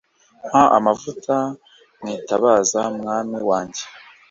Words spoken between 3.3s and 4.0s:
wanjye